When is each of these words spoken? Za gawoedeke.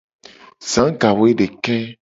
Za 0.71 0.83
gawoedeke. 1.01 1.75